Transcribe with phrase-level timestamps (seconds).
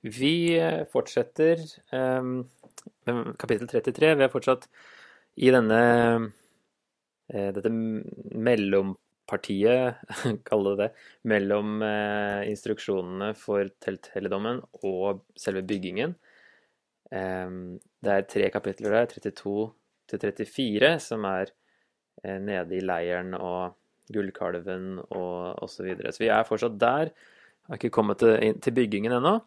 [0.00, 1.60] Vi eh, fortsetter
[1.92, 4.14] med kapittel 33.
[4.16, 4.64] Vi er fortsatt
[5.36, 5.80] i denne
[7.28, 7.72] eh, dette
[8.48, 10.00] mellompartiet,
[10.48, 10.88] kalle det det,
[11.28, 16.16] mellom eh, instruksjonene for telthelligdommen og selve byggingen.
[17.10, 19.54] Um, det er tre kapitler der, 32
[20.12, 21.50] til 34, som er
[22.22, 23.74] nede i leiren og
[24.14, 25.74] gullkalven og osv.
[25.74, 26.12] Så, videre.
[26.14, 27.10] så vi er fortsatt der.
[27.66, 29.40] Har ikke kommet til byggingen ennå.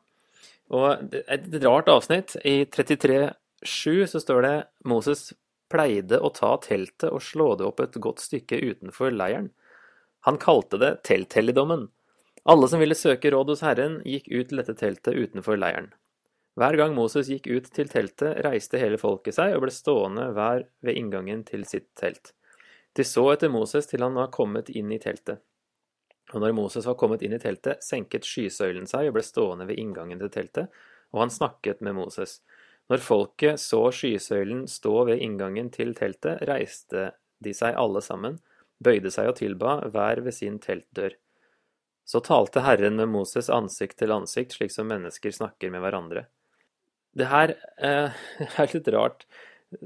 [0.72, 2.36] Og et, rart avsnitt.
[2.46, 4.56] I 33.7 så står det
[4.88, 5.32] Moses
[5.74, 9.50] pleide å ta teltet og slå det opp et godt stykke utenfor leiren.
[10.28, 11.90] Han kalte det telthelligdommen.
[12.48, 15.92] Alle som ville søke råd hos Herren, gikk ut til dette teltet utenfor leiren.
[16.60, 20.68] Hver gang Moses gikk ut til teltet, reiste hele folket seg og ble stående hver
[20.86, 22.36] ved inngangen til sitt telt.
[22.94, 25.42] De så etter Moses til han var kommet inn i teltet.
[26.34, 29.80] Og når Moses var kommet inn i teltet, senket skysøylen seg og ble stående ved
[29.82, 30.84] inngangen til teltet,
[31.14, 32.40] og han snakket med Moses.
[32.90, 37.12] Når folket så skysøylen stå ved inngangen til teltet, reiste
[37.44, 38.40] de seg alle sammen,
[38.84, 41.16] bøyde seg og tilba, hver ved sin teltdør.
[42.04, 46.26] Så talte Herren med Moses ansikt til ansikt, slik som mennesker snakker med hverandre.
[47.16, 48.24] Det her eh,
[48.60, 49.28] er litt rart,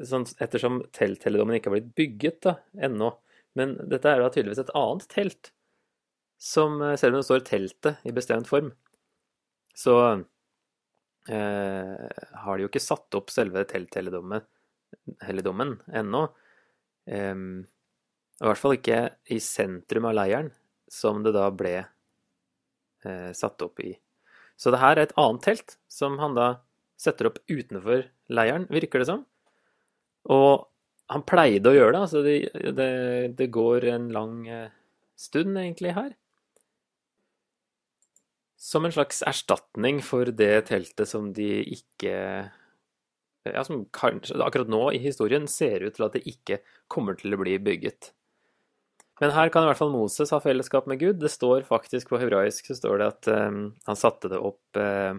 [0.07, 3.11] sånn, ettersom telthelligdommen ikke har blitt bygget da, ennå.
[3.57, 5.51] Men dette er da tydeligvis et annet telt,
[6.37, 8.71] som, eh, selv om det står 'teltet' i bestemt form,
[9.75, 10.25] så
[11.29, 14.41] eh, har de jo ikke satt opp selve telthelligdommen
[15.91, 16.23] ennå.
[17.07, 17.35] Eh,
[18.37, 20.51] I hvert fall ikke i sentrum av leiren,
[20.87, 21.87] som det da ble
[23.05, 23.97] eh, satt opp i.
[24.57, 26.61] Så det her er et annet telt, som han da
[26.97, 29.25] setter opp utenfor leiren, virker det som.
[30.33, 30.67] Og
[31.13, 32.01] han pleide å gjøre det.
[32.01, 32.37] Altså det,
[32.75, 32.91] det,
[33.37, 34.71] det går en lang eh,
[35.19, 36.15] stund, egentlig, her.
[38.57, 42.13] Som en slags erstatning for det teltet som de ikke
[43.47, 46.57] Ja, som kanskje akkurat nå i historien ser ut til at det ikke
[46.91, 48.11] kommer til å bli bygget.
[49.21, 51.21] Men her kan i hvert fall Moses ha fellesskap med Gud.
[51.21, 55.15] Det står faktisk på hebraisk så står det at um, han satte det opp uh,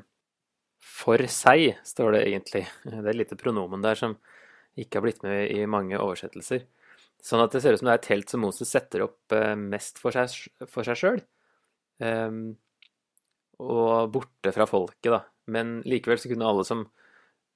[0.79, 2.67] for seg, står det egentlig.
[2.85, 4.19] Det er et lite pronomen der som
[4.79, 6.69] ikke har blitt med i mange oversettelser.
[7.25, 9.57] Sånn at det ser ut som det er et telt som Moses setter opp uh,
[9.59, 11.23] mest for seg, sjøl.
[13.63, 15.23] Og borte fra folket, da.
[15.51, 16.87] Men likevel så kunne alle som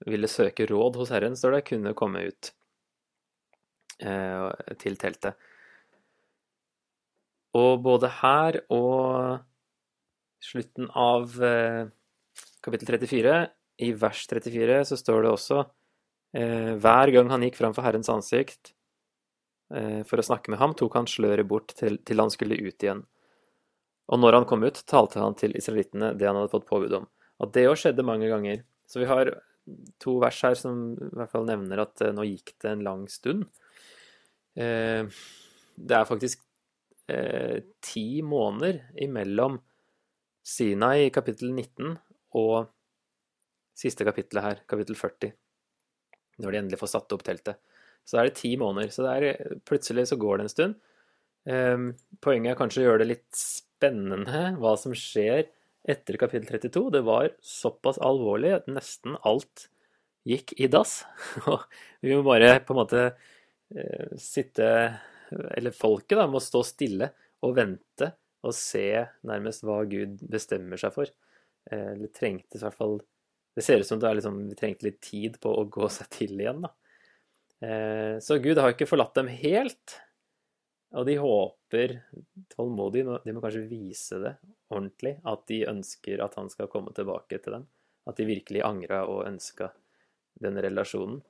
[0.08, 2.52] ville søke råd hos Herren, står det, kunne komme ut
[4.02, 4.48] eh,
[4.82, 5.38] til teltet.
[7.58, 9.42] Og både her og
[10.42, 11.84] slutten av eh,
[12.64, 13.36] kapittel 34,
[13.82, 15.62] i vers 34, så står det også
[16.32, 18.72] Eh, hver gang han gikk fram for Herrens ansikt
[19.74, 22.72] eh, for å snakke med ham, tok han sløret bort til, til han skulle ut
[22.86, 23.02] igjen.
[24.12, 27.08] Og når han kom ut, talte han til israelittene det han hadde fått påbud om.
[27.42, 28.62] At det òg skjedde mange ganger.
[28.86, 29.30] Så vi har
[30.02, 33.04] to vers her som i hvert fall nevner at eh, nå gikk det en lang
[33.10, 33.46] stund.
[34.52, 36.42] Det er faktisk
[37.82, 39.56] ti måneder imellom
[40.44, 41.94] Sinai i kapittel 19
[42.36, 42.68] og
[43.80, 45.32] siste kapittelet her, kapittel 40
[46.40, 47.60] når de endelig får satt opp teltet.
[48.08, 48.90] Så er det ti måneder.
[48.94, 50.78] Så er, plutselig så går det en stund.
[51.48, 51.92] Um,
[52.22, 55.48] poenget er kanskje å gjøre det litt spennende hva som skjer
[55.82, 56.84] etter kapittel 32.
[56.94, 59.66] Det var såpass alvorlig at nesten alt
[60.28, 61.00] gikk i dass.
[61.50, 61.64] Og
[62.04, 64.68] vi må bare på en måte uh, sitte
[65.56, 67.08] Eller folket da, må stå stille
[67.42, 68.84] og vente og se
[69.26, 71.10] nærmest hva Gud bestemmer seg for.
[71.70, 73.00] Uh, eller trengtes i hvert fall
[73.54, 76.40] det ser ut som det liksom, vi trengte litt tid på å gå seg til
[76.40, 76.64] igjen.
[76.64, 76.72] da.
[77.62, 79.98] Eh, så Gud har ikke forlatt dem helt.
[80.92, 81.94] Og de håper
[82.52, 84.34] tålmodig, de må kanskje vise det
[84.72, 87.68] ordentlig, at de ønsker at han skal komme tilbake til dem.
[88.08, 89.70] At de virkelig angra og ønska
[90.42, 91.20] den relasjonen.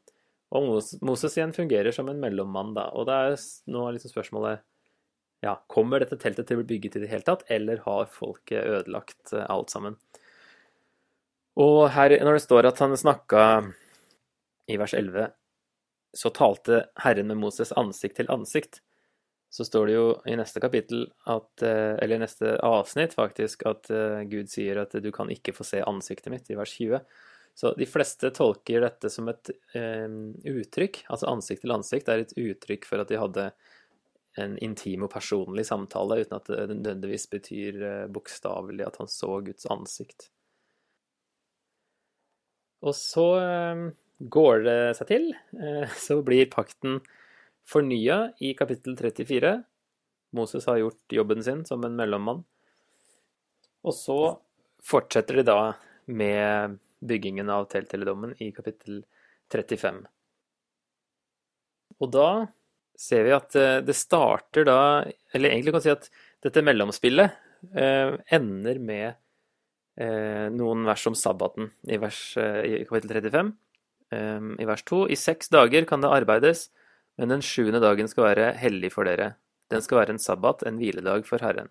[0.53, 2.89] Og Moses igjen fungerer som en mellommann, da.
[2.97, 3.37] Og det er
[3.73, 4.65] nå liksom spørsmålet
[5.43, 8.63] ja, Kommer dette teltet til å bli bygget i det hele tatt, eller har folket
[8.63, 9.97] ødelagt eh, alt sammen?
[11.59, 13.43] Og her, når det står at han snakka
[14.71, 15.33] i vers 11,
[16.17, 18.81] så talte Herren med Moses ansikt til ansikt,
[19.53, 24.23] så står det jo i neste kapittel at eh, Eller neste avsnitt, faktisk, at eh,
[24.31, 27.03] Gud sier at du kan ikke få se ansiktet mitt, i vers 20.
[27.53, 31.03] Så de fleste tolker dette som et um, uttrykk.
[31.13, 33.51] Altså ansikt til ansikt er et uttrykk for at de hadde
[34.41, 39.69] en intim og personlig samtale, uten at det nødvendigvis betyr bokstavelig at han så Guds
[39.69, 40.31] ansikt.
[42.81, 43.29] Og så
[43.77, 43.91] um,
[44.33, 45.35] går det seg til.
[45.53, 47.03] Uh, så blir pakten
[47.69, 49.53] fornya i kapittel 34.
[50.37, 52.43] Moses har gjort jobben sin som en mellommann.
[53.83, 54.19] Og så
[54.83, 55.61] fortsetter de da
[56.07, 59.03] med byggingen av telteledommen i kapittel
[59.53, 60.03] 35.
[62.03, 62.29] Og da
[62.99, 64.79] ser vi at eh, det starter da
[65.35, 66.09] Eller egentlig kan vi si at
[66.43, 67.35] dette mellomspillet
[67.79, 69.07] eh, ender med
[69.99, 73.53] eh, noen vers om sabbaten i, vers, i kapittel 35.
[74.13, 76.69] Eh, I vers 2.: I seks dager kan det arbeides,
[77.21, 79.35] men den sjuende dagen skal være hellig for dere.
[79.73, 81.71] Den skal være en sabbat, en hviledag for Herren.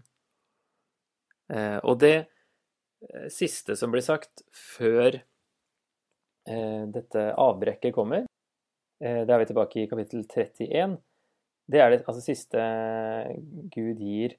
[1.51, 2.29] Eh, og det
[3.33, 5.23] siste som blir sagt før
[6.41, 8.23] dette avbrekket kommer,
[9.01, 10.95] det er vi tilbake i kapittel 31.
[11.69, 12.63] Det er det altså, siste
[13.73, 14.33] Gud gir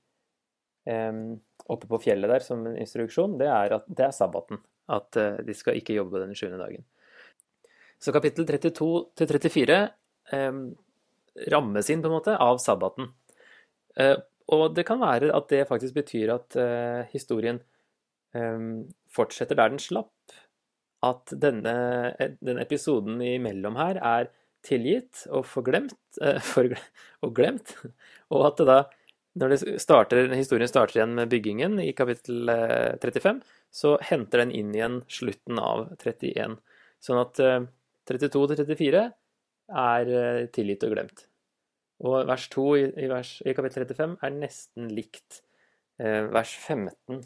[0.86, 3.36] oppe på fjellet der som en instruksjon.
[3.38, 4.62] Det er at det er sabbaten.
[4.90, 6.86] At de skal ikke jobbe den sjuende dagen.
[8.02, 9.76] Så kapittel 32 til 34
[10.34, 10.64] um,
[11.52, 13.10] rammes inn på en måte av sabbaten.
[13.98, 14.18] Uh,
[14.52, 17.60] og det kan være at det faktisk betyr at uh, historien
[18.34, 20.12] um, fortsetter der den slapp.
[21.02, 21.74] At denne,
[22.38, 24.30] denne episoden imellom her er
[24.66, 26.70] tilgitt og forglemt, eh, for,
[27.22, 27.76] og glemt.
[28.32, 28.78] Og at det da,
[29.40, 32.50] når det starter, historien starter igjen med byggingen i kapittel
[33.02, 36.58] 35, eh, så henter den inn igjen slutten av 31.
[37.02, 37.64] Sånn at eh,
[38.10, 39.06] 32 til 34
[39.68, 41.26] er eh, tilgitt og glemt.
[42.02, 45.42] Og vers 2 i, vers, i kapittel 35 er nesten likt
[46.02, 47.22] eh, vers 15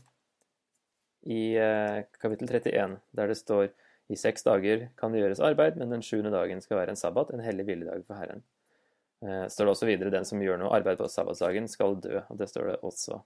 [1.32, 3.70] i eh, kapittel 31, der det står
[4.12, 7.32] i seks dager kan det gjøres arbeid, men den sjuende dagen skal være en sabbat,
[7.34, 8.44] en hellig hviledag for Herren.
[9.24, 12.20] Eh, står det også videre den som gjør noe arbeid på sabbatsdagen, skal dø.
[12.28, 13.18] og Det står det også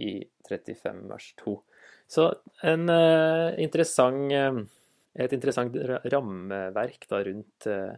[0.00, 0.12] i
[0.48, 1.56] 35 vers 2.
[2.10, 2.26] Så
[2.66, 4.60] en uh, interessant, uh,
[5.14, 5.74] et interessant
[6.12, 7.94] rammeverk da, rundt uh,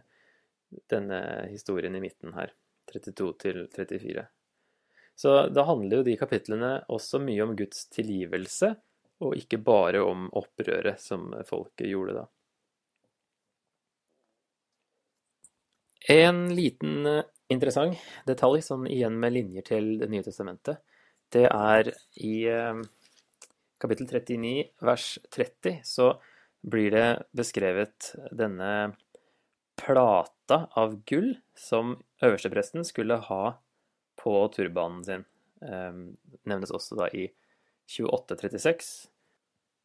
[0.91, 1.19] denne
[1.51, 2.53] historien i midten her.
[2.91, 4.25] 32 til 34.
[5.15, 8.73] Så da handler jo de kapitlene også mye om Guds tilgivelse
[9.23, 12.25] og ikke bare om opprøret som folket gjorde da.
[16.11, 17.23] En liten eh,
[17.53, 17.95] interessant
[18.27, 20.81] detalj, sånn igjen med linjer til Det nye testamentet,
[21.31, 22.81] det er i eh,
[23.79, 26.09] kapittel 39 vers 30 så
[26.63, 28.93] blir det beskrevet denne
[29.79, 33.43] plata av gull som øverstepresten skulle ha
[34.19, 35.25] på turbanen sin.
[35.63, 35.95] Eh,
[36.49, 37.29] nevnes også da i
[37.89, 38.91] 2836.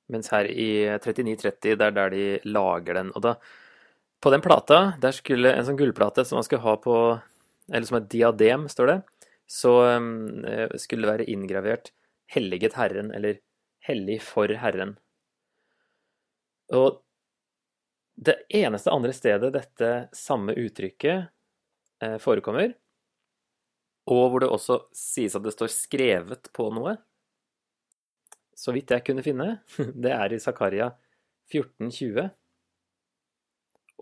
[0.08, 0.70] Mens her i
[1.04, 3.10] 3930, det er der de lager den.
[3.16, 3.34] Og da,
[4.22, 6.96] på den plata, der skulle en sånn gullplate som man skulle ha på
[7.68, 9.00] Eller som et diadem, står det.
[9.44, 9.70] Så
[10.00, 10.40] um,
[10.80, 11.90] skulle det være inngravert
[12.32, 13.40] 'Helliget Herren' eller
[13.84, 14.96] 'Hellig for Herren'.
[16.72, 17.02] Og
[18.18, 21.28] det eneste andre stedet dette samme uttrykket
[22.02, 22.72] eh, forekommer,
[24.08, 26.96] og hvor det også sies at det står skrevet på noe,
[28.58, 29.48] så vidt jeg kunne finne,
[30.02, 30.90] det er i Zakaria
[31.52, 32.26] 1420.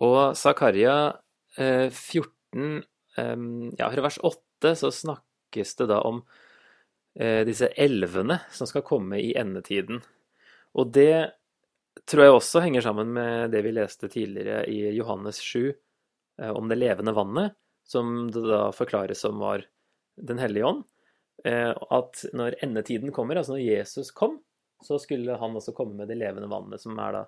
[0.07, 0.97] Og Zakaria
[1.57, 2.81] 14
[3.17, 3.37] eh,
[3.77, 6.19] Ja, fra vers 8 så snakkes det da om
[7.17, 10.03] eh, disse elvene som skal komme i endetiden.
[10.77, 11.37] Og det
[12.05, 16.69] tror jeg også henger sammen med det vi leste tidligere i Johannes 7 eh, om
[16.69, 17.55] det levende vannet,
[17.87, 19.65] som det da forklares som var
[20.17, 20.79] Den hellige ånd.
[21.45, 24.39] At når endetiden kommer, altså når Jesus kom,
[24.83, 27.23] så skulle han også komme med det levende vannet, som er da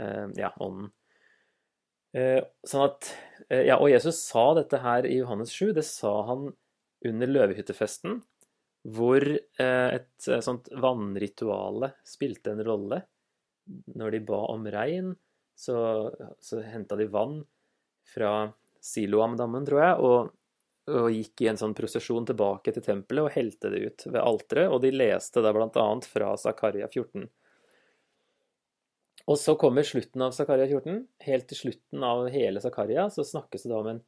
[0.00, 0.92] eh, ja, ånden.
[2.16, 3.10] Eh, sånn at
[3.48, 5.72] eh, Ja, og Jesus sa dette her i Johannes 7.
[5.76, 6.48] Det sa han
[7.06, 8.20] under løvehyttefesten,
[8.96, 13.00] hvor et sånt vannrituale spilte en rolle.
[13.98, 15.14] Når de ba om regn,
[15.56, 15.76] så,
[16.42, 17.40] så henta de vann
[18.06, 18.52] fra
[18.84, 20.34] Siloam-dammen, tror jeg, og
[20.86, 24.70] og gikk i en sånn prosesjon tilbake til tempelet og helte det ut ved alteret,
[24.70, 27.26] og de leste da blant annet fra Zakaria 14.
[29.26, 31.00] Og så kommer slutten av Zakaria 14.
[31.26, 34.02] Helt til slutten av hele Zakaria så snakkes det da om en,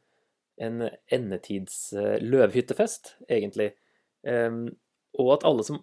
[0.63, 1.81] en endetids
[2.23, 3.73] løvhyttefest, egentlig.
[4.23, 4.69] Um,
[5.19, 5.83] og at alle som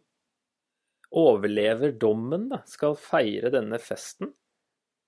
[1.16, 4.34] overlever dommen, da, skal feire denne festen,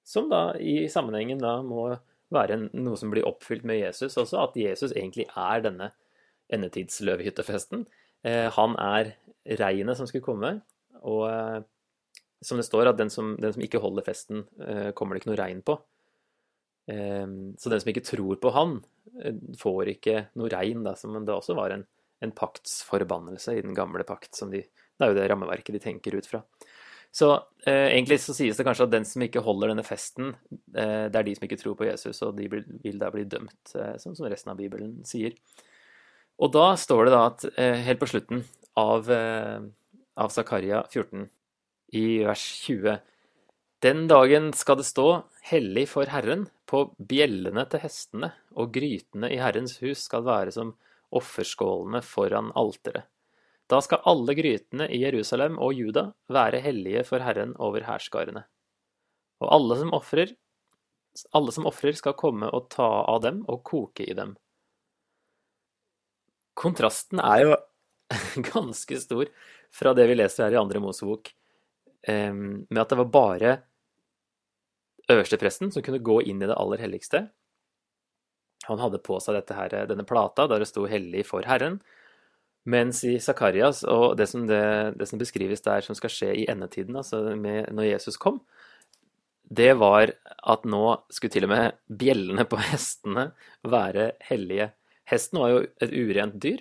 [0.08, 1.90] som da i sammenhengen da må
[2.34, 5.92] være noe som blir oppfylt med Jesus også, at Jesus egentlig er denne
[6.54, 7.86] endetidsløvehyttefesten.
[8.28, 9.14] Eh, han er
[9.60, 10.54] regnet som skulle komme,
[11.04, 11.60] og eh,
[12.44, 15.34] som det står, at den som, den som ikke holder festen, eh, kommer det ikke
[15.34, 15.80] noe regn på.
[16.88, 18.78] Så den som ikke tror på han,
[19.60, 21.82] får ikke noe regn, da, som det også var en,
[22.24, 24.30] en paktsforbannelse i den gamle pakt.
[24.40, 24.62] Som de,
[24.98, 26.42] det er jo det rammeverket de tenker ut fra.
[27.14, 27.32] Så
[27.66, 30.34] eh, egentlig så sies det kanskje at den som ikke holder denne festen,
[30.76, 33.74] eh, det er de som ikke tror på Jesus, og de vil da bli dømt,
[33.78, 35.38] eh, sånn som resten av Bibelen sier.
[36.38, 38.44] Og da står det da at eh, helt på slutten
[38.78, 39.60] av, eh,
[40.20, 41.30] av Zakaria 14,
[41.96, 42.98] i vers 20
[43.80, 49.38] Den dagen skal det stå hellig for Herren, på bjellene til hestene, og grytene i
[49.40, 50.74] Herrens hus skal være som
[51.16, 53.08] offerskålene foran alteret.
[53.68, 58.46] Da skal alle grytene i Jerusalem og Juda være hellige for Herren over hærskarene.
[59.44, 59.94] Og alle som
[61.68, 64.36] ofrer, skal komme og ta av dem og koke i dem.
[66.58, 67.58] Kontrasten er jo
[68.54, 69.28] ganske stor
[69.74, 71.34] fra det vi leser her i andre Mosebok,
[72.08, 73.58] med at det var bare
[75.12, 77.26] øverstepresten som kunne gå inn i det aller helligste.
[78.68, 81.80] Han hadde på seg her, denne plata der det sto 'Hellig for Herren'.
[82.68, 84.62] Mens i Zakarias, og det som, det,
[85.00, 88.42] det som, beskrives der som skal skje i endetiden, altså med, når Jesus kom,
[89.48, 90.12] det var
[90.52, 90.84] at nå
[91.14, 93.30] skulle til og med bjellene på hestene
[93.64, 94.74] være hellige.
[95.08, 96.60] Hesten var jo et urent dyr,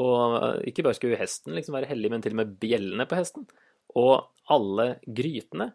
[0.00, 3.44] og ikke bare skulle hesten liksom være hellig, men til og med bjellene på hesten.
[4.00, 5.68] Og alle grytene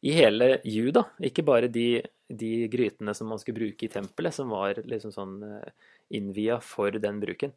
[0.00, 4.52] i hele Juda, ikke bare de, de, grytene som man skulle bruke i tempelet, som
[4.52, 7.52] var liksom sånn eh, innvia for den bruken.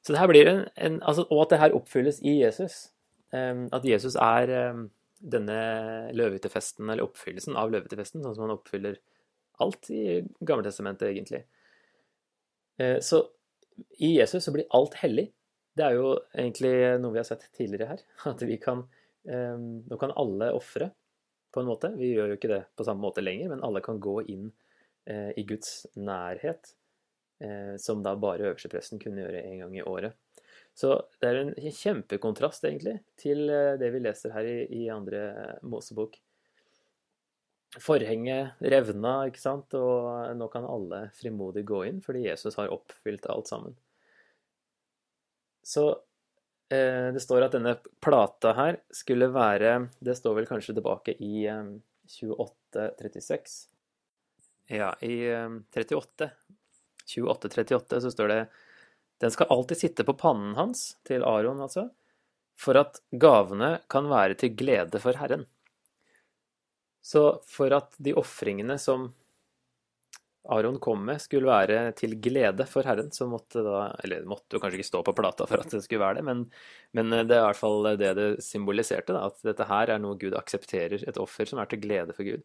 [0.00, 2.88] Så det her blir en, en altså, Og at det her oppfylles i Jesus.
[3.32, 4.50] At Jesus er
[5.20, 5.58] denne
[6.16, 8.96] løvetefesten, eller oppfyllelsen av løvetefesten, sånn som han oppfyller
[9.60, 11.44] alt i Gammeltestamentet, egentlig.
[12.80, 13.22] Uh, så
[14.00, 15.28] i Jesus så blir alt hellig.
[15.76, 18.02] Det er jo egentlig noe vi har sett tidligere her.
[18.32, 18.86] At vi kan
[19.20, 20.86] Nå kan alle ofre
[21.52, 21.90] på en måte.
[21.98, 24.46] Vi gjør jo ikke det på samme måte lenger, men alle kan gå inn
[25.04, 26.79] eh, i Guds nærhet, eh,
[27.80, 30.16] som da bare øverstepresten kunne gjøre en gang i året.
[30.76, 35.22] Så det er en kjempekontrast, egentlig, til eh, det vi leser her i, i andre
[35.66, 36.18] Mosebok.
[37.80, 43.28] Forhenget revna, ikke sant, og nå kan alle frimodig gå inn fordi Jesus har oppfylt
[43.30, 43.76] alt sammen.
[45.62, 45.88] Så
[46.70, 51.42] Eh, det står at denne plata her skulle være Det står vel kanskje tilbake i
[52.06, 53.56] 2836.
[54.68, 55.26] Eh, ja, i
[55.74, 56.30] 38.
[57.10, 58.40] 2838 så står det
[59.20, 61.88] Den skal alltid sitte på pannen hans, til Aron altså,
[62.60, 65.46] for at gavene kan være til glede for Herren.
[67.00, 69.10] Så for at de ofringene som
[70.48, 74.62] Aron kom med, skulle være til glede for Herren, så måtte da Eller måtte jo
[74.62, 76.46] kanskje ikke stå på plata for at det skulle være det, men,
[76.96, 79.14] men det er i hvert fall det det symboliserte.
[79.14, 82.26] Da, at dette her er noe Gud aksepterer, et offer som er til glede for
[82.26, 82.42] Gud.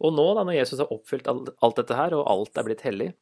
[0.00, 3.12] Og nå, da, når Jesus har oppfylt alt dette her, og alt er blitt hellig,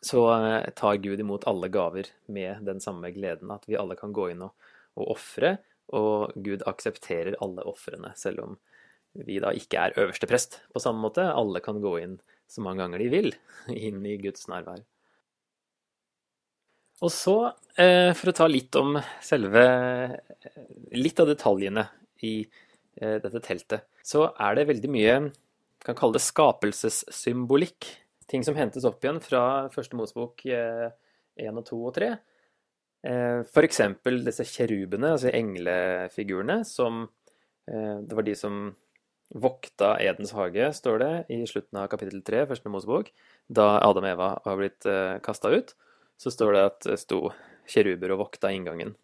[0.00, 3.52] så eh, tar Gud imot alle gaver med den samme gleden.
[3.54, 4.54] At vi alle kan gå inn og,
[4.98, 5.56] og ofre,
[5.94, 8.56] og Gud aksepterer alle ofrene, selv om
[9.14, 11.26] vi da ikke er øverste prest på samme måte.
[11.30, 12.18] Alle kan gå inn
[12.50, 13.30] så mange ganger de vil
[13.88, 14.82] inn i Guds nærvær.
[17.04, 17.36] Og så,
[17.76, 19.64] eh, for å ta litt om selve
[20.94, 21.82] Litt av detaljene
[22.22, 25.14] i eh, dette teltet, så er det veldig mye
[25.84, 27.88] kan kalle det skapelsessymbolikk.
[28.30, 29.42] Ting som hentes opp igjen fra
[29.74, 32.14] første Mosebok 1 eh, og 2 og 3.
[33.04, 33.80] F.eks.
[34.24, 37.02] disse kjerubene, altså englefigurene, som
[37.68, 38.54] Det var de som
[39.40, 43.10] vokta Edens hage, står det i slutten av kapittel 3, første Mosebok.
[43.48, 45.74] Da Adam og Eva har blitt eh, kasta ut,
[46.16, 47.20] så står det at det sto
[47.68, 48.96] kjeruber og vokta inngangen.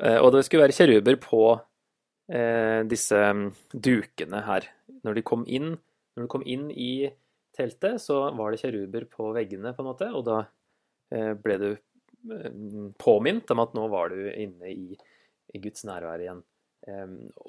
[0.00, 1.42] Og det skulle være kjeruber på
[2.90, 4.66] disse um, dukene her.
[5.04, 5.76] Når de kom inn,
[6.16, 7.06] når de kom inn i
[7.56, 11.70] teltet, så var det kjeruber på veggene, på en måte, og da uh, ble du
[13.02, 14.98] påminnet om at nå var du inne i,
[15.58, 16.38] Guds nærvær igjen.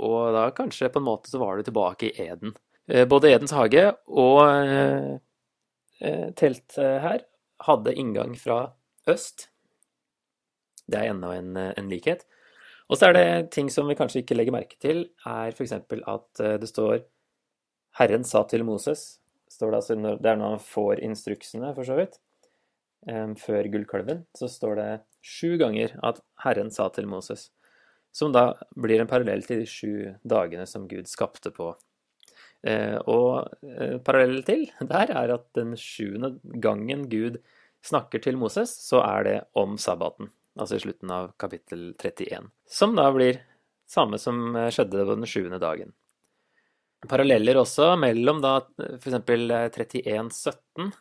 [0.01, 2.55] Og da kanskje på en måte så var du tilbake i Eden.
[2.87, 5.15] Eh, både Edens hage og eh,
[6.03, 7.23] eh, teltet her
[7.63, 8.73] hadde inngang fra
[9.09, 9.47] øst.
[10.83, 12.25] Det er enda en, en likhet.
[12.91, 15.71] Og så er det ting som vi kanskje ikke legger merke til, er f.eks.
[15.71, 17.05] at det står
[17.95, 19.22] 'Herren sa til Moses'.
[19.53, 22.19] Står det, altså, det er når han får instruksene, for så vidt.
[23.37, 24.89] Før gullkalven, så står det
[25.23, 27.49] sju ganger at 'Herren sa til Moses'.
[28.13, 31.73] Som da blir en parallell til de sju dagene som Gud skapte på.
[32.63, 37.41] Eh, og eh, parallellen til der er at den sjuende gangen Gud
[37.83, 40.31] snakker til Moses, så er det om sabbaten.
[40.55, 42.51] Altså i slutten av kapittel 31.
[42.69, 43.41] Som da blir
[43.89, 45.91] samme som eh, skjedde på den sjuende dagen.
[47.09, 48.57] Paralleller også mellom da
[49.01, 49.17] f.eks.
[49.27, 50.91] 31.17.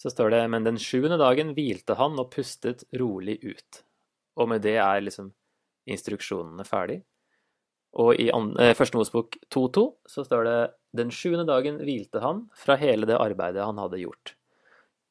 [0.00, 3.82] Så står det Men den sjuende dagen hvilte han og pustet rolig ut.
[4.40, 5.32] Og med det er liksom
[5.90, 7.00] instruksjonene ferdig.
[8.00, 10.58] Og i eh, Første Mosbok 2.2 så står det
[11.00, 14.34] den sjuende dagen hvilte han fra hele det arbeidet han hadde gjort.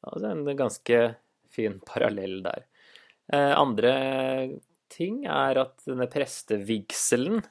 [0.08, 1.00] Altså en ganske
[1.52, 2.66] fin parallell der.
[3.34, 3.94] Eh, andre
[4.90, 7.50] ting er at denne prestevigselen eh,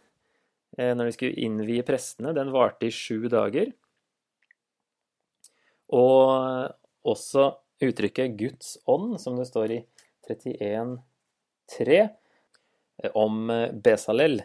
[0.78, 3.73] når de skulle innvie prestene, den varte i sju dager.
[5.94, 6.70] Og
[7.08, 7.49] også
[7.82, 9.80] uttrykket Guds ånd, som det står i
[10.28, 11.99] 31.3,
[13.18, 13.50] om
[13.82, 14.42] Besalel,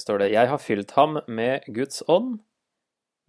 [0.00, 2.38] står det Jeg har fylt ham med Guds ånd,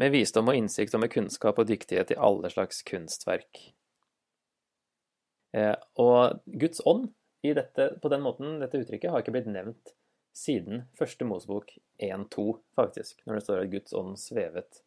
[0.02, 3.62] med visdom og innsikt og med kunnskap og dyktighet i alle slags kunstverk.
[6.00, 9.94] Og Guds ånd dette, på den måten, dette uttrykket, har ikke blitt nevnt
[10.34, 12.46] siden første Mosebok 1.2,
[12.76, 14.82] faktisk, når det står at Guds ånd svevet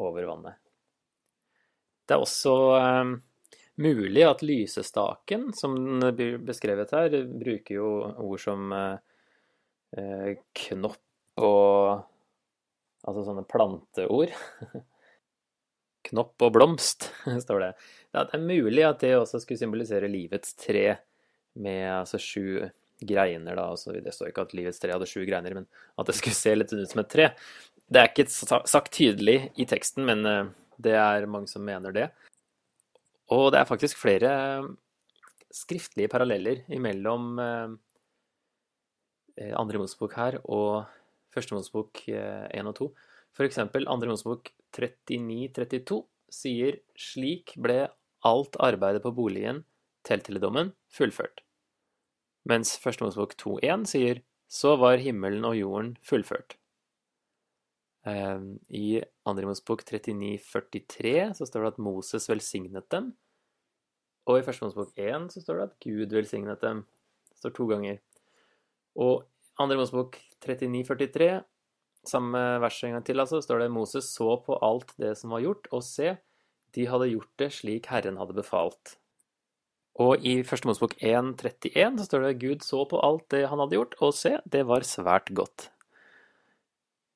[0.00, 0.60] over vannet.
[2.04, 3.12] Det er også eh,
[3.80, 8.96] mulig at lysestaken, som den blir beskrevet her, bruker jo ord som eh,
[9.98, 11.00] eh knopp
[11.42, 12.04] og
[13.04, 14.30] Altså sånne planteord.
[16.08, 17.10] knopp og blomst,
[17.44, 17.72] står det.
[18.14, 20.86] Det er mulig at det også skulle symbolisere livets tre,
[21.60, 22.64] med altså sju
[23.00, 23.68] greiner, da.
[23.74, 25.66] Altså, det står ikke at livets tre hadde sju greiner, men
[25.98, 27.30] at det skulle se litt ut som et tre.
[27.90, 28.28] Det er ikke
[28.70, 32.08] sagt tydelig i teksten, men eh, det er mange som mener det.
[33.34, 34.30] Og det er faktisk flere
[35.54, 37.74] skriftlige paralleller mellom eh,
[39.54, 40.84] andre Mosebok her og
[41.34, 42.90] første Mosebok 1 eh, og 2.
[43.34, 46.02] For eksempel andre Mosebok 39-32
[46.34, 47.84] sier slik ble
[48.26, 49.62] alt arbeidet på boligen
[50.04, 51.43] Telteledommen fullført.
[52.44, 54.20] Mens første Mosebok 2.1 sier
[54.50, 56.58] så var himmelen og jorden fullført.
[58.04, 63.14] Ehm, I andre Mosebok 39,43 så står det at Moses velsignet dem.
[64.28, 66.84] Og i første Mosebok 1 så står det at Gud velsignet dem.
[67.32, 67.98] Det står to ganger.
[68.94, 69.24] Og
[69.60, 71.30] andre Mosebok 39,43,
[72.04, 75.44] samme vers en gang til, altså, står det Moses så på alt det som var
[75.44, 76.16] gjort, og se,
[76.76, 78.98] de hadde gjort det slik Herren hadde befalt.
[80.02, 83.78] Og i første Mosebok 1,31 så står det Gud så på alt det han hadde
[83.78, 85.68] gjort, og se, det var svært godt.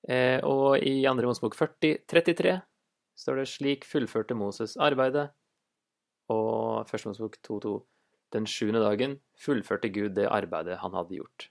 [0.09, 2.55] Eh, og i andre Mosebok 40, 33
[3.19, 5.29] står det slik fullførte Moses arbeidet.
[6.31, 7.75] Og første Mosebok 2.2
[8.37, 11.49] den sjuende dagen fullførte Gud det arbeidet han hadde gjort.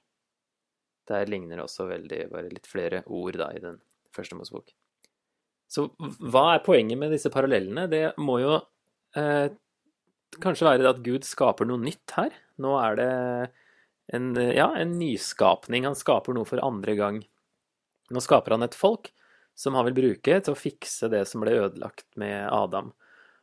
[1.09, 3.79] Der ligner det også veldig, bare litt flere ord da i den
[4.15, 4.71] første Mosebok.
[5.67, 7.87] Så hva er poenget med disse parallellene?
[7.91, 8.53] Det må jo
[9.19, 9.49] eh,
[10.43, 12.35] kanskje være at Gud skaper noe nytt her.
[12.61, 13.11] Nå er det
[14.15, 15.87] en, ja, en nyskapning.
[15.87, 17.21] Han skaper noe for andre gang.
[18.13, 19.11] Nå skaper han et folk
[19.57, 22.91] som han vil bruke til å fikse det som ble ødelagt med Adam.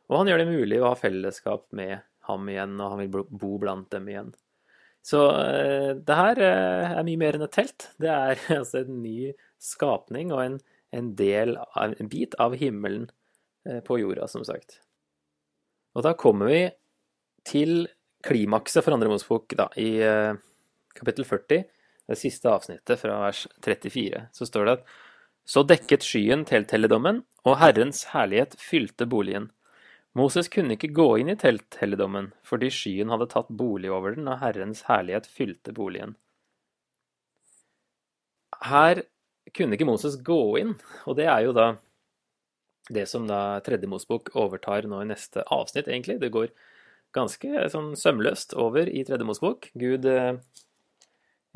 [0.07, 3.55] Og han gjør det mulig å ha fellesskap med ham igjen, og han vil bo
[3.61, 4.31] blant dem igjen.
[5.05, 7.89] Så uh, det her uh, er mye mer enn et telt.
[8.01, 10.57] Det er altså en ny skapning og en,
[10.95, 13.09] en del en bit av himmelen
[13.69, 14.79] uh, på jorda, som sagt.
[15.95, 16.63] Og da kommer vi
[17.45, 17.85] til
[18.25, 19.89] klimakset for andre Mosebok i
[20.95, 21.65] kapittel 40
[22.05, 24.95] det siste avsnittet fra vers 34, så står det at
[25.45, 29.51] så dekket skyen telthelligdommen, og Herrens herlighet fylte boligen.
[30.17, 34.39] Moses kunne ikke gå inn i telthelligdommen, fordi skyen hadde tatt bolig over den, og
[34.41, 36.15] Herrens herlighet fylte boligen.
[38.65, 39.03] Her
[39.53, 40.73] kunne ikke Moses gå inn,
[41.05, 41.67] og det er jo da
[42.93, 46.19] det som da Tredje Mosbok overtar nå i neste avsnitt, egentlig.
[46.21, 46.51] Det går
[47.15, 49.69] ganske sånn sømløst over i Tredje Mosbok.
[49.79, 50.35] Gud eh,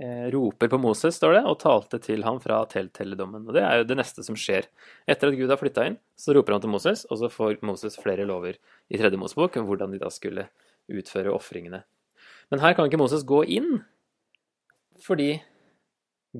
[0.01, 3.43] Eh, roper på Moses, står det, og talte til ham fra telttelledommen.
[3.49, 4.69] Og det er jo det neste som skjer.
[5.09, 7.99] Etter at Gud har flytta inn, så roper han til Moses, og så får Moses
[7.99, 8.55] flere lover
[8.87, 10.45] i tredje Mosebok om hvordan de da skulle
[10.87, 11.81] utføre ofringene.
[12.47, 13.81] Men her kan ikke Moses gå inn,
[15.03, 15.41] fordi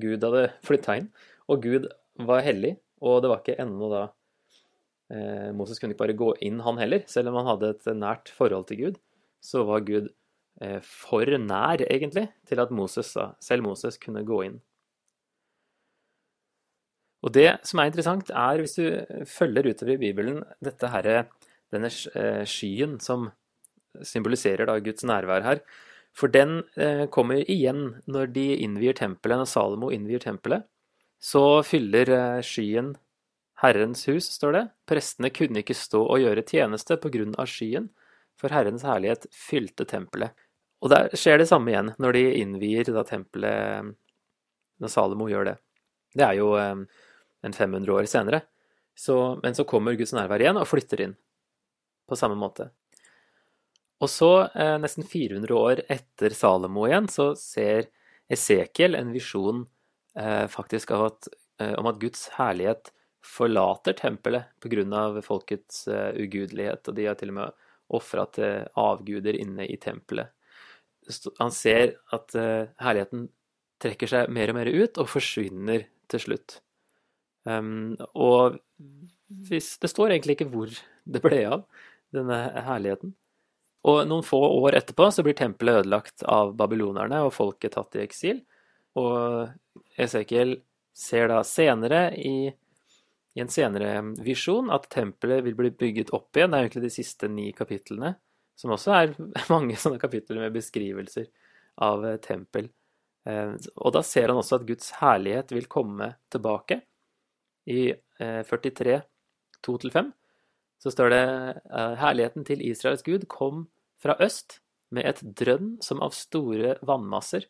[0.00, 1.12] Gud hadde flytta inn,
[1.44, 1.90] og Gud
[2.30, 4.02] var hellig, og det var ikke ennå da
[5.12, 8.32] eh, Moses kunne ikke bare gå inn, han heller, selv om han hadde et nært
[8.40, 9.00] forhold til Gud.
[9.40, 10.10] Så var Gud
[10.60, 14.58] Eh, for nær, egentlig, til at Moses, selv Moses kunne gå inn.
[17.24, 21.28] Og det som er interessant, er hvis du følger utover i Bibelen dette her,
[21.72, 23.30] denne eh, skyen som
[24.04, 25.62] symboliserer da Guds nærvær her.
[26.16, 30.66] For den eh, kommer igjen når de innvier tempelet, når Salomo innvier tempelet.
[31.20, 32.94] Så fyller skyen
[33.60, 34.64] Herrens hus, står det.
[34.88, 37.90] Prestene kunne ikke stå og gjøre tjeneste på grunn av skyen,
[38.40, 40.34] for Herrens herlighet fylte tempelet.
[40.80, 43.96] Og der skjer det samme igjen når de innvier da tempelet
[44.80, 45.56] Når Salomo gjør det.
[46.16, 46.84] Det er jo eh,
[47.44, 48.40] en 500 år senere.
[48.96, 51.12] Så, men så kommer Guds nærvær igjen og flytter inn
[52.08, 52.70] på samme måte.
[54.00, 57.90] Og så, eh, nesten 400 år etter Salomo igjen, så ser
[58.32, 59.66] Esekiel en visjon
[60.14, 61.28] faktisk faktisk at,
[61.60, 62.90] eh, om at Guds herlighet
[63.22, 65.22] forlater tempelet pga.
[65.22, 67.52] folkets eh, ugudelighet, og de har til og med
[67.96, 70.30] ofra til avguder inne i tempelet
[71.38, 73.28] han ser at uh, herligheten
[73.80, 76.58] trekker seg mer og mer ut og forsvinner til slutt.
[77.48, 78.60] Um, og
[79.48, 80.72] hvis, det står egentlig ikke hvor
[81.10, 81.64] det ble av,
[82.14, 83.14] denne herligheten.
[83.88, 88.02] Og noen få år etterpå så blir tempelet ødelagt av babylonerne og folket tatt i
[88.04, 88.42] eksil.
[89.00, 89.48] Og
[90.00, 90.58] Esekiel
[90.92, 92.50] ser da senere i,
[93.40, 93.92] en senere
[94.24, 96.52] visjon at tempelet vil bli bygget opp igjen.
[96.52, 98.14] Det er egentlig de siste ni kapitlene,
[98.58, 99.14] som også er
[99.54, 101.28] mange sånne kapitler med beskrivelser
[101.86, 102.70] av eh, tempel.
[103.28, 106.82] Eh, og da ser han også at Guds herlighet vil komme tilbake.
[107.70, 109.06] I 43, eh,
[109.64, 110.10] 2-5,
[110.80, 111.24] så står det
[112.00, 113.66] Herligheten til Israels Gud kom
[114.00, 117.44] fra øst med et drønn som av store vannmasser,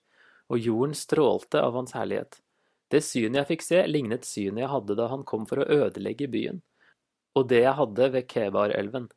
[0.50, 2.40] og jorden strålte av hans herlighet.
[2.90, 6.26] Det synet jeg fikk se, lignet synet jeg hadde da han kom for å ødelegge
[6.30, 6.62] byen,
[7.38, 9.10] og det jeg hadde ved Kebar-elven.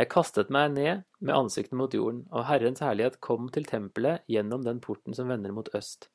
[0.00, 4.64] Jeg kastet meg ned med ansiktet mot jorden, og Herrens herlighet kom til tempelet gjennom
[4.64, 6.08] den porten som vender mot øst.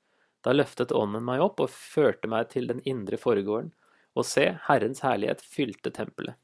[0.45, 3.69] Da løftet ånden meg opp og førte meg til den indre foregården,
[4.15, 6.39] og se, Herrens herlighet fylte tempelet.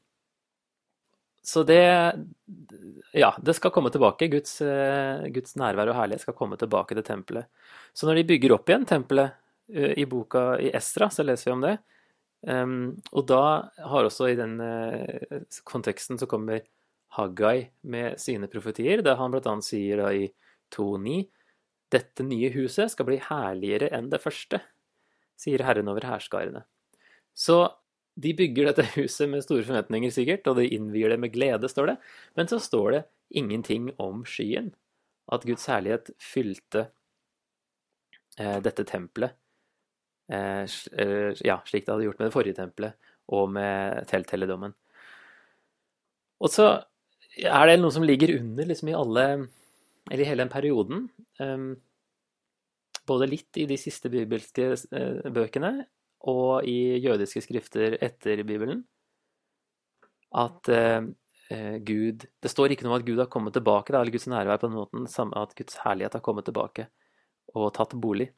[1.42, 1.82] Så det
[3.12, 4.28] Ja, det skal komme tilbake.
[4.30, 7.46] Guds, eh, Guds, nærvær og herlighet skal komme tilbake til tempelet.
[7.92, 9.34] Så når de bygger opp igjen tempelet
[9.70, 11.76] i boka i Estra, så leser vi om det.
[12.42, 13.42] Um, og da
[13.78, 16.64] har også i den uh, konteksten så kommer
[17.14, 19.54] Haggai med sine profetier, der han bl.a.
[19.62, 20.26] sier da i
[20.74, 21.20] 2.9
[21.92, 24.62] dette nye huset skal bli herligere enn det første,
[25.38, 26.64] sier Herren over hærskarene.
[27.36, 27.58] Så
[28.20, 31.92] de bygger dette huset med store forventninger, sikkert, og de innvier det med glede, står
[31.92, 31.98] det.
[32.38, 33.02] Men så står det
[33.42, 34.72] ingenting om skyen.
[35.32, 36.86] At Guds herlighet fylte
[38.38, 39.36] eh, dette tempelet.
[40.30, 44.74] Eh, eh ja, slik det hadde gjort med det forrige tempelet, og med telthelligdommen.
[46.42, 46.68] Og så
[47.38, 49.26] er det noe som ligger under liksom i alle
[50.10, 51.04] Eller i hele den perioden.
[51.38, 51.76] Um,
[53.06, 55.84] både litt i de siste bibelske uh, bøkene
[56.26, 58.82] og i jødiske skrifter etter Bibelen.
[60.34, 60.66] At
[61.84, 64.70] Gud Det står ikke noe om at Gud har kommet tilbake, eller Guds nærvær på
[64.70, 65.06] den måten,
[65.36, 66.86] at Guds herlighet har kommet tilbake
[67.54, 68.30] og tatt bolig.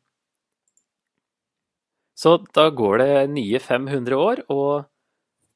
[2.14, 4.86] Så da går det nye 500 år, og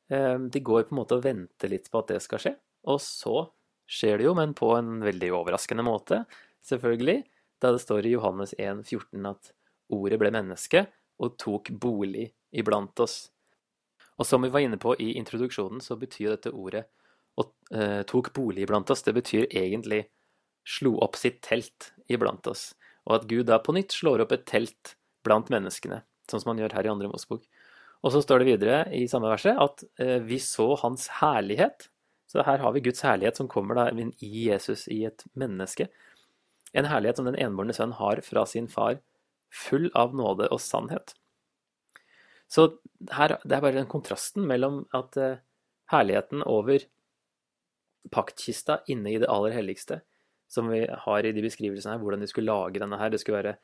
[0.09, 2.53] de går på en måte og venter litt på at det skal skje.
[2.89, 3.45] Og så
[3.89, 6.23] skjer det jo, men på en veldig overraskende måte,
[6.67, 7.23] selvfølgelig,
[7.63, 9.53] da det står i Johannes 1, 14 at
[9.95, 10.85] ordet ble menneske
[11.19, 13.29] og tok bolig iblant oss.
[14.19, 16.87] Og som vi var inne på i introduksjonen, så betyr dette ordet
[17.39, 20.05] og eh, tok bolig iblant oss, det betyr egentlig
[20.69, 22.73] slo opp sitt telt iblant oss.
[23.07, 26.63] Og at Gud da på nytt slår opp et telt blant menneskene, sånn som han
[26.63, 27.45] gjør her i andre Mosebok.
[28.07, 31.89] Og så står det videre i samme verset at eh, vi så hans herlighet,
[32.31, 35.89] så her har vi Guds herlighet som kommer da i Jesus, i et menneske.
[36.77, 39.01] En herlighet som den enbårne sønn har fra sin far,
[39.49, 41.15] full av nåde og sannhet.
[42.53, 42.69] Så
[43.13, 45.41] her, det er bare den kontrasten mellom at uh,
[45.93, 46.85] herligheten over
[48.13, 50.01] paktkista inne i det aller helligste,
[50.49, 53.13] som vi har i de beskrivelsene her, hvordan de skulle lage denne her.
[53.13, 53.59] Det skulle være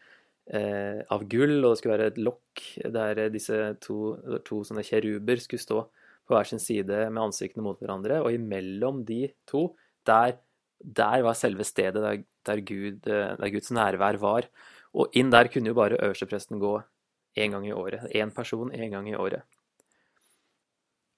[0.45, 3.97] av gull, og det skulle være et lokk der disse to,
[4.45, 5.79] to sånne kjeruber skulle stå
[6.25, 9.71] på hver sin side med ansiktene mot hverandre, og imellom de to,
[10.09, 10.39] der,
[10.81, 14.49] der var selve stedet der, der, Gud, der, Guds nærvær var.
[14.95, 16.77] Og inn der kunne jo bare øverstepresten gå
[17.41, 18.07] én gang i året.
[18.15, 19.43] Én person én gang i året.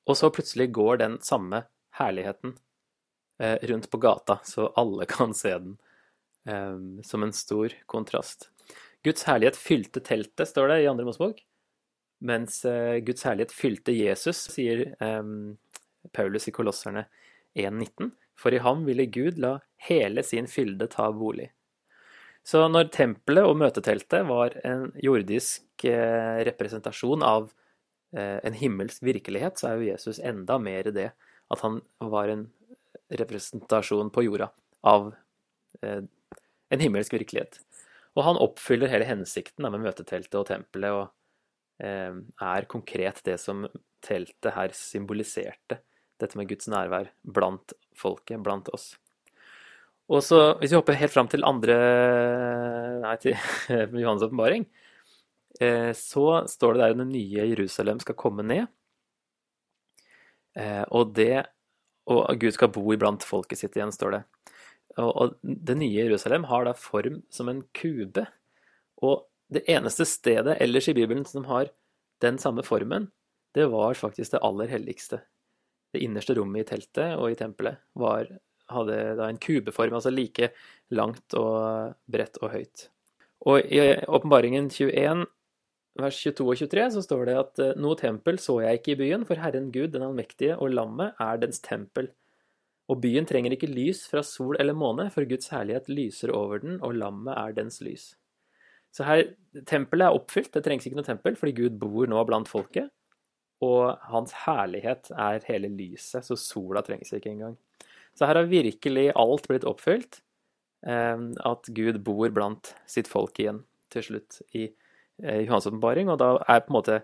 [0.07, 1.65] Og så plutselig går den samme
[1.99, 2.55] herligheten
[3.43, 5.79] eh, rundt på gata, så alle kan se den,
[6.47, 8.51] eh, som en stor kontrast.
[9.07, 11.38] Guds herlighet fylte teltet, står det i andre Mosebok.
[12.27, 15.57] Mens eh, Guds herlighet fylte Jesus, sier um,
[16.16, 17.05] Paulus i Kolosserne
[17.55, 18.11] 1,19.
[18.37, 21.53] For i ham ville Gud la hele sin fylde ta bolig.
[22.47, 27.49] Så når tempelet og møteteltet var en jordisk eh, representasjon av
[28.16, 31.12] eh, en himmelsk virkelighet, så er jo Jesus enda mer det.
[31.53, 32.49] At han var en
[33.14, 34.51] representasjon på jorda
[34.83, 35.12] av
[35.87, 37.61] en himmelsk virkelighet.
[38.16, 40.92] Og han oppfyller hele hensikten med møteteltet og tempelet.
[40.92, 41.12] og
[41.76, 43.66] Eh, er konkret det som
[44.05, 45.81] teltet her symboliserte.
[46.16, 48.94] Dette med Guds nærvær blant folket, blant oss.
[50.09, 51.74] Og så, Hvis vi hopper helt fram til andre
[53.02, 53.35] Nei, til
[54.02, 54.64] Johannes' åpenbaring,
[55.61, 58.66] eh, så står det der at det nye Jerusalem skal komme ned.
[60.57, 61.46] Eh, og det
[62.07, 64.22] Og Gud skal bo iblant folket sitt igjen, står det.
[64.96, 68.27] Og det nye Jerusalem har da form som en kube.
[69.05, 71.70] Og det eneste stedet ellers i Bibelen som har
[72.25, 73.11] den samme formen,
[73.55, 75.20] det var faktisk det aller helligste.
[75.92, 78.29] Det innerste rommet i teltet og i tempelet var,
[78.72, 80.51] hadde da en kubeform, altså like
[80.92, 82.88] langt og bredt og høyt.
[83.46, 85.27] Og i åpenbaringen 21,
[86.01, 89.01] vers 22 og 23 så står det at eh, noe tempel så jeg ikke i
[89.05, 92.11] byen, for Herren Gud, den allmektige, og lammet er dens tempel.
[92.92, 96.79] Og byen trenger ikke lys fra sol eller måne, for Guds herlighet lyser over den,
[96.87, 98.12] og lammet er dens lys.
[98.94, 99.25] Så her,
[99.68, 102.92] tempelet er oppfylt, det trengs ikke noe tempel, fordi Gud bor nå blant folket.
[103.64, 107.57] Og hans herlighet er hele lyset, så sola trengs ikke engang.
[108.16, 110.20] Så her har virkelig alt blitt oppfylt.
[110.87, 116.12] Eh, at Gud bor blant sitt folk igjen til slutt i eh, Johans åpenbaring.
[116.12, 117.01] Og da er på en måte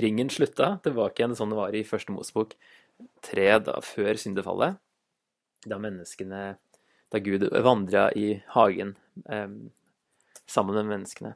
[0.00, 2.56] ringen slutta tilbake igjen sånn det var i første Mosebok
[3.24, 4.78] tre da, før syndefallet.
[5.68, 6.42] Da menneskene
[7.12, 8.94] Da Gud vandra i hagen
[9.28, 9.48] eh,
[10.48, 11.34] sammen med menneskene.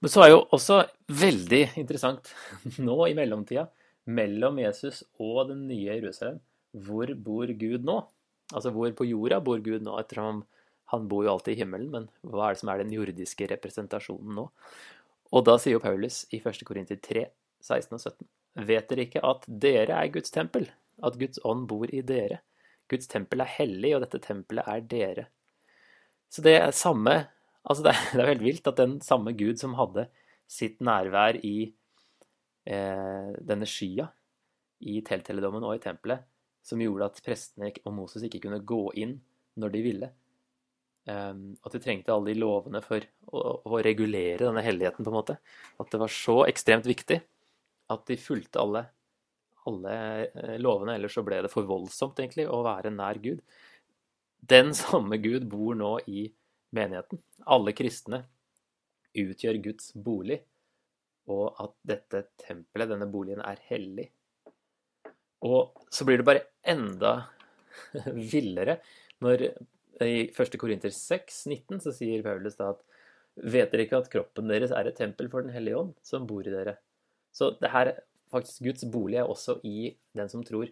[0.00, 2.32] Men så er jo også veldig interessant
[2.88, 3.66] nå i mellomtida,
[4.06, 6.38] mellom Jesus og den nye Jerusalem,
[6.86, 7.96] hvor bor Gud nå?
[8.54, 10.44] Altså hvor på jorda bor Gud nå, ettersom
[10.92, 14.36] han bor jo alltid i himmelen, men hva er det som er den jordiske representasjonen
[14.38, 14.44] nå?
[15.34, 16.62] Og da sier jo Paulus i 1.
[16.68, 17.24] Korinter 3,
[17.66, 18.28] 16 og 17.:
[18.68, 20.68] Vet dere ikke at dere er Guds tempel,
[21.02, 22.38] at Guds ånd bor i dere?
[22.90, 25.26] Guds tempel er hellig, og dette tempelet er dere.
[26.30, 27.24] Så det er samme
[27.66, 30.04] Altså, det er, det er helt vilt at den samme Gud som hadde
[30.46, 31.72] sitt nærvær i
[32.62, 34.06] eh, denne skya,
[34.86, 36.22] i telthelligdommen og i tempelet,
[36.62, 39.16] som gjorde at prestene og Moses ikke kunne gå inn
[39.58, 40.12] når de ville,
[41.06, 45.14] Um, at de trengte alle de lovene for å, å, regulere denne helligheten, på en
[45.14, 45.36] måte.
[45.78, 47.20] At det var så ekstremt viktig
[47.94, 48.82] at de fulgte alle,
[49.68, 49.94] alle
[50.26, 53.42] eh, lovene, ellers så ble det for voldsomt, egentlig, å være nær Gud.
[54.40, 56.26] Den samme Gud bor nå i
[56.76, 57.22] menigheten.
[57.46, 58.24] Alle kristne
[59.16, 60.40] utgjør Guds bolig,
[61.32, 64.10] og at dette tempelet, denne boligen, er hellig.
[65.46, 67.16] Og så blir det bare enda
[68.34, 68.78] villere
[69.24, 69.48] når
[70.04, 70.58] i 1.
[70.60, 72.84] Korinter 6, 19, så sier Paulus da at
[73.36, 76.46] Vet dere ikke at kroppen deres er et tempel for Den hellige ånd, som bor
[76.46, 76.78] i dere?
[77.36, 77.90] Så det her,
[78.32, 80.70] faktisk Guds bolig er også i den som tror,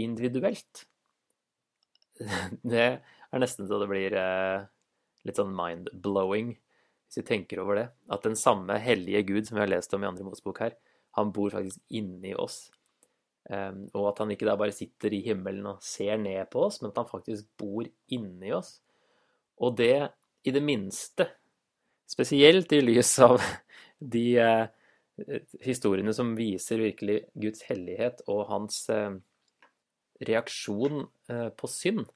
[0.00, 0.84] individuelt.
[2.72, 2.86] Det
[3.30, 4.64] er nesten så det blir eh,
[5.28, 6.52] litt sånn mind-blowing,
[7.06, 7.86] hvis vi tenker over det.
[8.12, 10.76] At den samme hellige Gud som vi har lest om i andre Mosebok her,
[11.18, 12.68] han bor faktisk inni oss.
[13.50, 16.78] Um, og at han ikke da bare sitter i himmelen og ser ned på oss,
[16.82, 18.76] men at han faktisk bor inni oss.
[19.58, 20.10] Og det
[20.46, 21.26] i det minste,
[22.08, 23.40] spesielt i lys av
[24.14, 24.66] de uh,
[25.62, 29.16] historiene som viser virkelig Guds hellighet og hans uh,
[30.26, 32.06] reaksjon uh, på synd,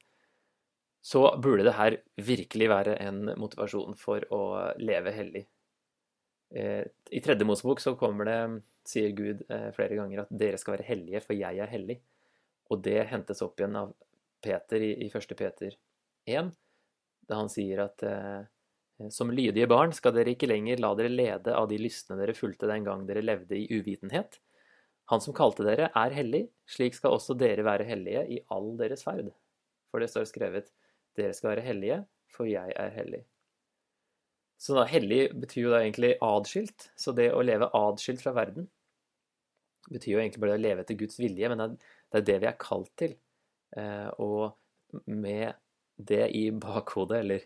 [1.04, 4.44] så burde det her virkelig være en motivasjon for å
[4.80, 5.42] leve hellig.
[6.54, 8.38] I tredje Mosebok så kommer det
[8.88, 11.98] sier Gud eh, flere ganger at dere skal være hellige, for jeg er hellig.
[12.72, 13.94] Og det hentes opp igjen av
[14.44, 15.36] Peter i, i 1.
[15.38, 15.76] Peter
[16.28, 16.50] 1,
[17.28, 18.44] da han sier at eh,
[19.10, 22.68] som lydige barn skal dere ikke lenger la dere lede av de lystne dere fulgte
[22.70, 24.38] den gang dere levde i uvitenhet.
[25.12, 29.04] Han som kalte dere, er hellig, slik skal også dere være hellige i all deres
[29.04, 29.32] ferd.
[29.90, 30.70] For det står skrevet,
[31.18, 31.98] dere skal være hellige,
[32.32, 33.24] for jeg er hellig.
[34.56, 36.88] Så da, hellig betyr jo da egentlig adskilt.
[36.96, 38.70] Så det å leve adskilt fra verden
[39.90, 42.60] betyr jo egentlig bare å leve etter Guds vilje, men det er det vi er
[42.62, 43.18] kalt til.
[43.76, 44.54] Eh, og
[45.10, 45.52] med
[45.98, 47.44] det i bakhodet, eller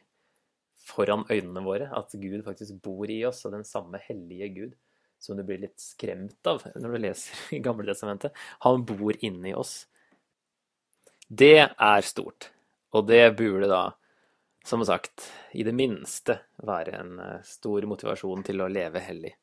[0.82, 4.76] foran øynene våre, at Gud faktisk bor i oss, og den samme hellige Gud
[5.18, 9.54] som du blir litt skremt av når du leser i Gamle testamentet, han bor inni
[9.58, 9.82] oss.
[11.28, 12.50] Det er stort,
[12.94, 13.82] og det burde da,
[14.64, 19.34] som sagt, i det minste være en eh, stor motivasjon til å leve hellig.